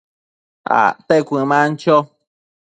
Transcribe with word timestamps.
acte 0.81 1.15
cuëman 1.27 1.69
cho 1.81 1.95